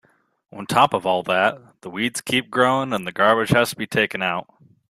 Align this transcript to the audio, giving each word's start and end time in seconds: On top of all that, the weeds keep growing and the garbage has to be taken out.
On 0.51 0.65
top 0.65 0.95
of 0.95 1.05
all 1.05 1.21
that, 1.21 1.61
the 1.81 1.89
weeds 1.91 2.21
keep 2.21 2.49
growing 2.49 2.91
and 2.91 3.05
the 3.05 3.11
garbage 3.11 3.49
has 3.51 3.69
to 3.69 3.75
be 3.75 3.85
taken 3.85 4.23
out. 4.23 4.47